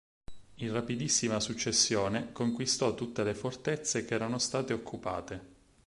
[0.55, 5.41] In rapidissima successione conquistò tutte le fortezze che erano state occupate.